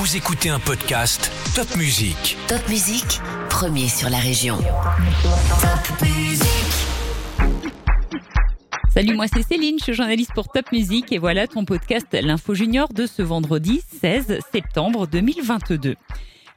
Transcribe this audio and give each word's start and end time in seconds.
Vous 0.00 0.16
écoutez 0.16 0.48
un 0.48 0.60
podcast 0.60 1.28
Top 1.56 1.76
Music. 1.76 2.36
Top 2.46 2.68
Musique, 2.68 3.18
premier 3.50 3.88
sur 3.88 4.08
la 4.08 4.18
région. 4.18 4.56
Top 4.56 6.02
Musique. 6.02 6.46
Salut, 8.94 9.16
moi 9.16 9.26
c'est 9.26 9.42
Céline, 9.42 9.74
je 9.80 9.82
suis 9.82 9.94
journaliste 9.94 10.32
pour 10.34 10.46
Top 10.50 10.70
Music 10.70 11.10
et 11.10 11.18
voilà 11.18 11.48
ton 11.48 11.64
podcast 11.64 12.06
L'Info 12.12 12.54
Junior 12.54 12.92
de 12.92 13.06
ce 13.06 13.22
vendredi 13.22 13.82
16 14.00 14.38
septembre 14.52 15.08
2022. 15.08 15.96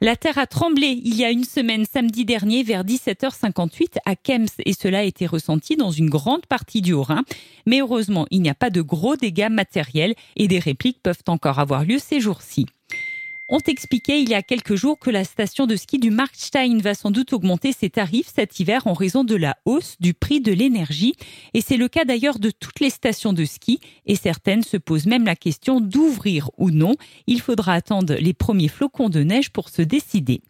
La 0.00 0.14
terre 0.14 0.38
a 0.38 0.46
tremblé 0.46 1.00
il 1.04 1.16
y 1.16 1.24
a 1.24 1.30
une 1.30 1.44
semaine, 1.44 1.84
samedi 1.84 2.24
dernier, 2.24 2.62
vers 2.62 2.84
17h58 2.84 3.98
à 4.04 4.14
Kems, 4.14 4.46
et 4.64 4.72
cela 4.72 4.98
a 4.98 5.02
été 5.02 5.26
ressenti 5.26 5.74
dans 5.74 5.90
une 5.90 6.10
grande 6.10 6.46
partie 6.46 6.80
du 6.80 6.92
Haut-Rhin. 6.92 7.22
Mais 7.66 7.80
heureusement, 7.80 8.26
il 8.32 8.42
n'y 8.42 8.50
a 8.50 8.54
pas 8.54 8.70
de 8.70 8.82
gros 8.82 9.16
dégâts 9.16 9.50
matériels 9.50 10.14
et 10.36 10.48
des 10.48 10.58
répliques 10.60 11.00
peuvent 11.02 11.22
encore 11.28 11.60
avoir 11.60 11.84
lieu 11.84 11.98
ces 11.98 12.20
jours-ci. 12.20 12.66
On 13.48 13.60
t'expliquait 13.60 14.22
il 14.22 14.28
y 14.28 14.34
a 14.34 14.42
quelques 14.42 14.76
jours 14.76 14.98
que 14.98 15.10
la 15.10 15.24
station 15.24 15.66
de 15.66 15.76
ski 15.76 15.98
du 15.98 16.10
Markstein 16.10 16.78
va 16.78 16.94
sans 16.94 17.10
doute 17.10 17.32
augmenter 17.32 17.72
ses 17.72 17.90
tarifs 17.90 18.32
cet 18.34 18.58
hiver 18.60 18.86
en 18.86 18.92
raison 18.92 19.24
de 19.24 19.34
la 19.34 19.56
hausse 19.64 19.96
du 20.00 20.14
prix 20.14 20.40
de 20.40 20.52
l'énergie. 20.52 21.14
Et 21.52 21.60
c'est 21.60 21.76
le 21.76 21.88
cas 21.88 22.04
d'ailleurs 22.04 22.38
de 22.38 22.50
toutes 22.50 22.80
les 22.80 22.88
stations 22.88 23.32
de 23.32 23.44
ski 23.44 23.80
et 24.06 24.14
certaines 24.14 24.62
se 24.62 24.76
posent 24.76 25.06
même 25.06 25.26
la 25.26 25.36
question 25.36 25.80
d'ouvrir 25.80 26.50
ou 26.56 26.70
non. 26.70 26.94
Il 27.26 27.40
faudra 27.40 27.74
attendre 27.74 28.14
les 28.14 28.32
premiers 28.32 28.68
flocons 28.68 29.10
de 29.10 29.22
neige 29.22 29.50
pour 29.50 29.68
se 29.68 29.82
décider. 29.82 30.40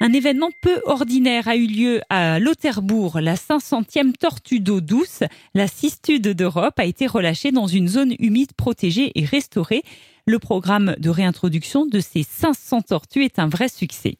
Un 0.00 0.12
événement 0.12 0.50
peu 0.60 0.82
ordinaire 0.86 1.46
a 1.46 1.56
eu 1.56 1.66
lieu 1.66 2.00
à 2.08 2.40
Lauterbourg. 2.40 3.20
La 3.20 3.36
500e 3.36 4.12
tortue 4.12 4.60
d'eau 4.60 4.80
douce, 4.80 5.22
la 5.54 5.68
cistude 5.68 6.28
d'Europe, 6.28 6.78
a 6.78 6.84
été 6.84 7.06
relâchée 7.06 7.52
dans 7.52 7.68
une 7.68 7.88
zone 7.88 8.14
humide 8.18 8.52
protégée 8.54 9.12
et 9.14 9.24
restaurée. 9.24 9.84
Le 10.26 10.38
programme 10.38 10.94
de 10.98 11.10
réintroduction 11.10 11.84
de 11.84 12.00
ces 12.00 12.22
500 12.22 12.80
tortues 12.80 13.24
est 13.24 13.38
un 13.38 13.46
vrai 13.46 13.68
succès. 13.68 14.16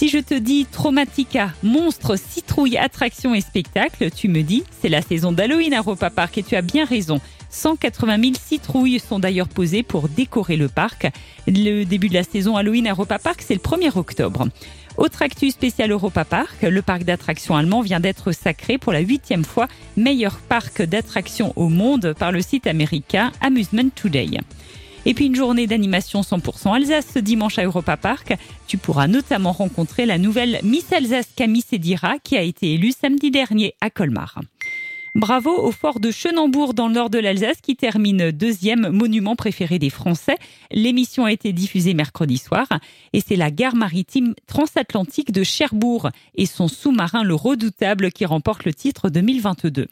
Si 0.00 0.08
je 0.08 0.16
te 0.16 0.32
dis 0.32 0.64
Traumatica, 0.64 1.52
monstre, 1.62 2.16
citrouille, 2.16 2.78
attraction 2.78 3.34
et 3.34 3.42
spectacle, 3.42 4.10
tu 4.10 4.28
me 4.28 4.40
dis 4.40 4.64
c'est 4.80 4.88
la 4.88 5.02
saison 5.02 5.30
d'Halloween 5.30 5.74
à 5.74 5.80
Europa 5.80 6.08
Park 6.08 6.38
et 6.38 6.42
tu 6.42 6.56
as 6.56 6.62
bien 6.62 6.86
raison. 6.86 7.20
180 7.50 8.18
000 8.18 8.32
citrouilles 8.42 8.98
sont 8.98 9.18
d'ailleurs 9.18 9.50
posées 9.50 9.82
pour 9.82 10.08
décorer 10.08 10.56
le 10.56 10.68
parc. 10.68 11.12
Le 11.46 11.84
début 11.84 12.08
de 12.08 12.14
la 12.14 12.22
saison 12.22 12.56
Halloween 12.56 12.86
à 12.86 12.92
Europa 12.92 13.18
Park, 13.18 13.44
c'est 13.46 13.52
le 13.52 13.60
1er 13.60 13.98
octobre. 13.98 14.48
Autre 14.96 15.20
actu 15.20 15.50
spécial 15.50 15.90
Europa 15.90 16.24
Park, 16.24 16.62
le 16.62 16.80
parc 16.80 17.04
d'attractions 17.04 17.54
allemand 17.54 17.82
vient 17.82 18.00
d'être 18.00 18.32
sacré 18.32 18.78
pour 18.78 18.94
la 18.94 19.00
huitième 19.00 19.44
fois 19.44 19.68
meilleur 19.98 20.38
parc 20.38 20.80
d'attractions 20.80 21.52
au 21.56 21.68
monde 21.68 22.14
par 22.18 22.32
le 22.32 22.40
site 22.40 22.66
américain 22.66 23.32
Amusement 23.42 23.90
Today. 23.94 24.38
Et 25.06 25.14
puis 25.14 25.26
une 25.26 25.34
journée 25.34 25.66
d'animation 25.66 26.20
100% 26.20 26.74
Alsace 26.74 27.06
ce 27.14 27.18
dimanche 27.18 27.58
à 27.58 27.64
Europa 27.64 27.96
Park. 27.96 28.34
Tu 28.66 28.76
pourras 28.76 29.06
notamment 29.06 29.52
rencontrer 29.52 30.06
la 30.06 30.18
nouvelle 30.18 30.60
Miss 30.62 30.92
Alsace 30.92 31.30
Camille 31.34 31.62
Sedira 31.62 32.18
qui 32.22 32.36
a 32.36 32.42
été 32.42 32.74
élue 32.74 32.92
samedi 32.92 33.30
dernier 33.30 33.74
à 33.80 33.90
Colmar. 33.90 34.40
Bravo 35.16 35.50
au 35.50 35.72
fort 35.72 35.98
de 35.98 36.12
Chenambourg 36.12 36.72
dans 36.72 36.86
le 36.86 36.94
nord 36.94 37.10
de 37.10 37.18
l'Alsace 37.18 37.60
qui 37.60 37.74
termine 37.74 38.30
deuxième 38.30 38.90
monument 38.90 39.34
préféré 39.34 39.80
des 39.80 39.90
Français. 39.90 40.36
L'émission 40.70 41.24
a 41.24 41.32
été 41.32 41.52
diffusée 41.52 41.94
mercredi 41.94 42.38
soir 42.38 42.68
et 43.12 43.20
c'est 43.20 43.34
la 43.34 43.50
gare 43.50 43.74
maritime 43.74 44.34
transatlantique 44.46 45.32
de 45.32 45.42
Cherbourg 45.42 46.10
et 46.36 46.46
son 46.46 46.68
sous-marin 46.68 47.24
le 47.24 47.34
redoutable 47.34 48.12
qui 48.12 48.24
remporte 48.24 48.64
le 48.64 48.72
titre 48.72 49.10
2022. 49.10 49.88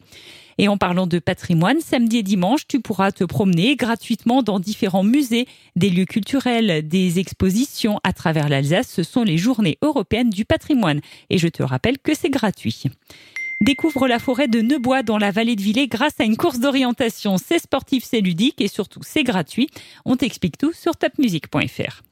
Et 0.59 0.69
en 0.69 0.77
parlant 0.77 1.09
de 1.09 1.19
patrimoine, 1.19 1.81
samedi 1.81 2.19
et 2.19 2.23
dimanche, 2.23 2.69
tu 2.69 2.81
pourras 2.81 3.11
te 3.11 3.25
promener 3.25 3.75
gratuitement 3.75 4.45
dans 4.45 4.61
différents 4.61 5.05
musées, 5.05 5.47
des 5.75 5.91
lieux 5.91 6.05
culturels, 6.05 6.87
des 6.87 7.19
expositions 7.19 7.99
à 8.05 8.13
travers 8.13 8.49
l'Alsace. 8.49 8.89
Ce 8.89 9.03
sont 9.03 9.25
les 9.25 9.39
journées 9.39 9.79
européennes 9.83 10.31
du 10.31 10.45
patrimoine. 10.45 11.01
Et 11.29 11.39
je 11.39 11.49
te 11.49 11.65
rappelle 11.65 11.99
que 11.99 12.15
c'est 12.15 12.31
gratuit. 12.31 12.85
Découvre 13.61 14.07
la 14.07 14.21
forêt 14.21 14.47
de 14.47 14.61
Neubois 14.61 15.03
dans 15.03 15.19
la 15.19 15.33
vallée 15.33 15.57
de 15.57 15.63
Villers 15.63 15.89
grâce 15.89 16.21
à 16.21 16.25
une 16.25 16.37
course 16.37 16.61
d'orientation. 16.61 17.39
C'est 17.39 17.59
sportif, 17.59 18.05
c'est 18.05 18.21
ludique 18.21 18.61
et 18.61 18.69
surtout 18.69 19.01
c'est 19.03 19.25
gratuit. 19.25 19.69
On 20.05 20.17
t'explique 20.17 20.57
tout 20.57 20.73
sur 20.73 20.97
topmusic.fr. 20.97 22.03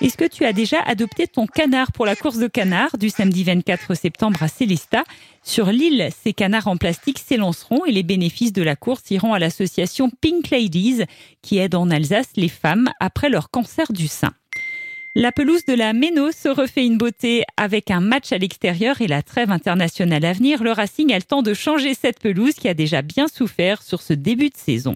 Est-ce 0.00 0.16
que 0.16 0.24
tu 0.24 0.44
as 0.44 0.52
déjà 0.52 0.80
adopté 0.82 1.26
ton 1.26 1.46
canard 1.46 1.90
pour 1.90 2.06
la 2.06 2.14
course 2.14 2.38
de 2.38 2.46
canard 2.46 2.96
du 2.98 3.10
samedi 3.10 3.42
24 3.42 3.94
septembre 3.94 4.42
à 4.42 4.48
Célestat? 4.48 5.04
Sur 5.42 5.66
l'île, 5.66 6.10
ces 6.22 6.32
canards 6.32 6.68
en 6.68 6.76
plastique 6.76 7.18
s'élanceront 7.18 7.84
et 7.84 7.92
les 7.92 8.04
bénéfices 8.04 8.52
de 8.52 8.62
la 8.62 8.76
course 8.76 9.10
iront 9.10 9.34
à 9.34 9.38
l'association 9.40 10.10
Pink 10.20 10.50
Ladies 10.50 11.02
qui 11.42 11.58
aide 11.58 11.74
en 11.74 11.90
Alsace 11.90 12.30
les 12.36 12.48
femmes 12.48 12.90
après 13.00 13.28
leur 13.28 13.50
cancer 13.50 13.92
du 13.92 14.06
sein. 14.06 14.32
La 15.20 15.32
pelouse 15.32 15.64
de 15.64 15.74
la 15.74 15.94
Méno 15.94 16.30
se 16.30 16.48
refait 16.48 16.86
une 16.86 16.96
beauté 16.96 17.42
avec 17.56 17.90
un 17.90 17.98
match 17.98 18.30
à 18.30 18.38
l'extérieur 18.38 19.00
et 19.00 19.08
la 19.08 19.20
trêve 19.24 19.50
internationale 19.50 20.24
à 20.24 20.32
venir. 20.32 20.62
Le 20.62 20.70
Racing 20.70 21.12
a 21.12 21.16
le 21.16 21.24
temps 21.24 21.42
de 21.42 21.54
changer 21.54 21.94
cette 21.94 22.20
pelouse 22.20 22.54
qui 22.54 22.68
a 22.68 22.74
déjà 22.74 23.02
bien 23.02 23.26
souffert 23.26 23.82
sur 23.82 24.00
ce 24.00 24.12
début 24.12 24.50
de 24.50 24.56
saison. 24.56 24.94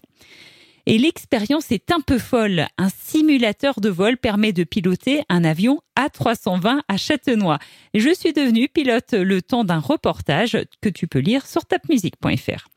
Et 0.86 0.96
l'expérience 0.96 1.72
est 1.72 1.90
un 1.90 1.98
peu 1.98 2.20
folle. 2.20 2.68
Un 2.78 2.88
simulateur 2.88 3.80
de 3.80 3.88
vol 3.88 4.16
permet 4.16 4.52
de 4.52 4.62
piloter 4.62 5.24
un 5.28 5.42
avion 5.42 5.80
A320 5.98 6.82
à 6.86 6.96
Châtenois. 6.96 7.58
Je 7.92 8.14
suis 8.14 8.32
devenu 8.32 8.68
pilote 8.68 9.14
le 9.14 9.42
temps 9.42 9.64
d'un 9.64 9.80
reportage 9.80 10.56
que 10.80 10.88
tu 10.88 11.08
peux 11.08 11.18
lire 11.18 11.48
sur 11.48 11.64
tapmusique.fr. 11.64 12.68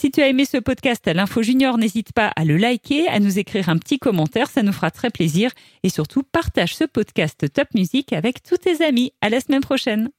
Si 0.00 0.12
tu 0.12 0.22
as 0.22 0.28
aimé 0.28 0.44
ce 0.44 0.58
podcast 0.58 1.08
à 1.08 1.12
l'Info 1.12 1.42
Junior, 1.42 1.76
n'hésite 1.76 2.12
pas 2.12 2.28
à 2.36 2.44
le 2.44 2.56
liker, 2.56 3.08
à 3.08 3.18
nous 3.18 3.40
écrire 3.40 3.68
un 3.68 3.78
petit 3.78 3.98
commentaire, 3.98 4.48
ça 4.48 4.62
nous 4.62 4.70
fera 4.70 4.92
très 4.92 5.10
plaisir. 5.10 5.50
Et 5.82 5.88
surtout, 5.88 6.22
partage 6.22 6.76
ce 6.76 6.84
podcast 6.84 7.52
Top 7.52 7.66
Music 7.74 8.12
avec 8.12 8.44
tous 8.44 8.58
tes 8.58 8.84
amis. 8.84 9.12
À 9.22 9.28
la 9.28 9.40
semaine 9.40 9.60
prochaine. 9.60 10.10